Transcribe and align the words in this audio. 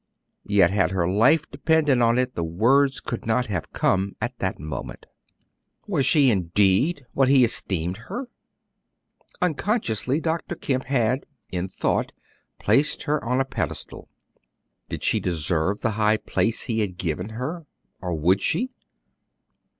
Yet 0.47 0.71
had 0.71 0.89
her 0.89 1.07
life 1.07 1.47
depended 1.51 2.01
on 2.01 2.17
it, 2.17 2.33
the 2.33 2.43
words 2.43 2.99
could 2.99 3.27
not 3.27 3.45
have 3.45 3.71
come 3.71 4.15
at 4.19 4.35
that 4.39 4.57
moment. 4.59 5.05
Was 5.85 6.07
she 6.07 6.31
indeed 6.31 7.05
what 7.13 7.27
he 7.27 7.45
esteemed 7.45 7.97
her? 8.09 8.27
Unconsciously 9.43 10.19
Dr. 10.19 10.55
Kemp 10.55 10.85
had, 10.85 11.27
in 11.51 11.67
thought, 11.67 12.13
placed 12.57 13.03
her 13.03 13.23
on 13.23 13.39
a 13.39 13.45
pedestal. 13.45 14.09
Did 14.89 15.03
she 15.03 15.19
deserve 15.19 15.81
the 15.81 15.91
high 15.91 16.17
place 16.17 16.63
he 16.63 16.79
had 16.79 16.97
given 16.97 17.29
her, 17.37 17.67
or 18.01 18.15
would 18.15 18.41
she? 18.41 18.71